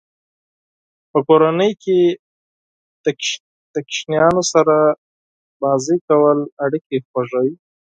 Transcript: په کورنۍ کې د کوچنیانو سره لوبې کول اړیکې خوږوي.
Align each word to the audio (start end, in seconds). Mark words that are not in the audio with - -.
په 1.11 1.19
کورنۍ 1.27 1.71
کې 1.83 1.99
د 3.73 3.75
کوچنیانو 3.87 4.41
سره 4.53 4.75
لوبې 5.61 5.97
کول 6.09 6.37
اړیکې 6.65 6.97
خوږوي. 7.07 7.53